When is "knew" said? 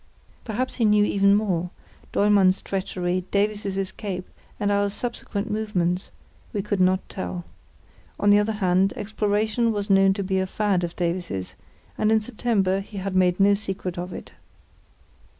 0.85-1.03